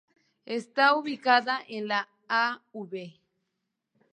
[0.47, 2.91] Está ubicada en la Av.